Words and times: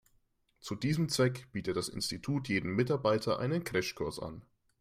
Zu 0.61 0.73
diesem 0.73 1.09
Zweck 1.09 1.47
bietet 1.51 1.77
das 1.77 1.87
Institut 1.87 2.47
jedem 2.49 2.75
Mitarbeiter 2.75 3.37
einen 3.37 3.63
Crashkurs 3.63 4.17
an. 4.19 4.41